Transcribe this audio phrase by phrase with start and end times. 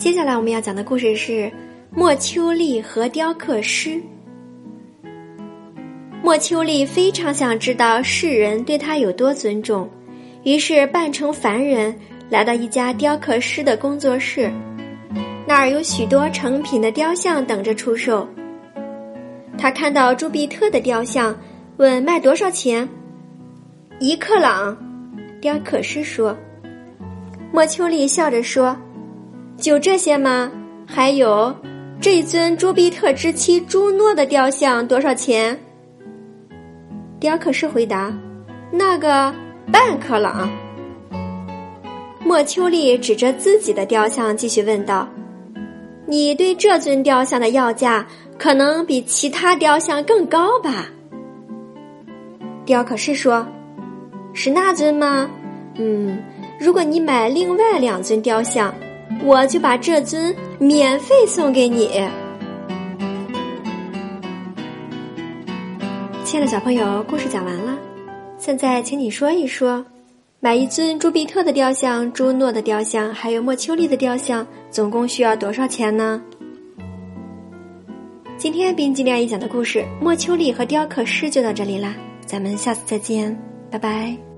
[0.00, 1.52] 接下来我们要讲的故事是
[1.90, 4.00] 莫秋丽和雕刻师。
[6.22, 9.86] 莫秋丽非常想知道世人对他有多尊重，
[10.42, 11.94] 于是扮成凡人
[12.30, 14.50] 来到一家雕刻师的工作室，
[15.46, 18.26] 那儿有许多成品的雕像等着出售。
[19.58, 21.38] 他看到朱庇特的雕像，
[21.76, 22.88] 问卖多少钱？
[23.98, 24.74] 一克朗。
[25.42, 26.34] 雕刻师说。
[27.52, 28.74] 莫秋丽笑着说
[29.60, 30.50] ：“就这些吗？
[30.86, 31.54] 还有
[32.00, 35.56] 这尊朱庇特之妻朱诺的雕像多少钱？”
[37.20, 38.12] 雕刻师回答
[38.72, 39.32] ：“那个
[39.70, 40.50] 半克朗。”
[42.24, 45.08] 莫秋丽指着自己的雕像继续问道
[46.06, 48.06] ：“你对这尊雕像的要价
[48.38, 50.86] 可能比其他雕像更高吧？”
[52.64, 53.46] 雕刻师说
[54.32, 55.28] ：“是那尊吗？
[55.76, 56.18] 嗯，
[56.58, 58.72] 如果你买另外两尊雕像，
[59.24, 61.88] 我就把这尊免费送给你。”
[66.24, 67.76] 亲爱的小朋友，故事讲完了，
[68.38, 69.84] 现在请你说一说，
[70.38, 76.22] 买一尊朱庇特的雕像、朱诺的雕像，还有莫秋丽的雕像，总共需要多少钱呢？
[78.38, 83.36] 今天冰激凌阿姨讲的故事《莫秋丽和雕刻师》就到这里啦，咱们下次再见，
[83.70, 84.29] 拜拜。